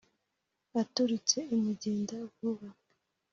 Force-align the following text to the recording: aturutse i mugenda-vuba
aturutse 0.81 1.37
i 1.55 1.55
mugenda-vuba 1.63 2.67